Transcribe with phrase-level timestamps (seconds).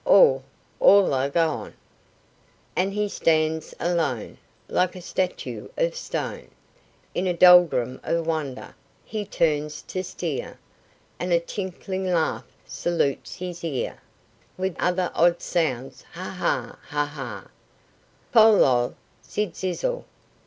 [0.03, 0.41] All,
[0.79, 1.75] all are gone,
[2.75, 6.49] And he stands alone, Like a statue of stone,
[7.13, 8.73] In a doldrum of wonder.
[9.05, 10.57] He turns to steer,
[11.19, 13.99] And a tinkling laugh salutes his ear,
[14.57, 17.45] With other odd sounds: "Ha, ha, ha, ha!
[18.31, 18.95] Fol lol!
[19.23, 20.03] zidzizzle!